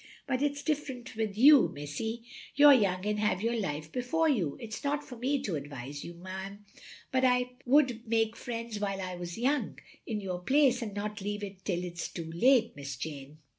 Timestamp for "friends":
8.35-8.79